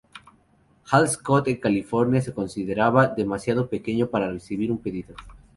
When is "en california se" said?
1.49-2.33